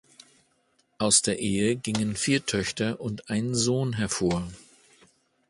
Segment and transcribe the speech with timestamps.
[0.97, 4.49] Aus der Ehe gingen vier Töchter und ein Sohn hervor.